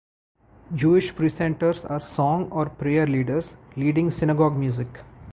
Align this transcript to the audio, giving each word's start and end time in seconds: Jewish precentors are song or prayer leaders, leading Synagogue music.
Jewish 0.73 1.13
precentors 1.13 1.85
are 1.87 1.99
song 1.99 2.51
or 2.51 2.71
prayer 2.71 3.05
leaders, 3.05 3.55
leading 3.75 4.09
Synagogue 4.09 4.57
music. 4.57 4.87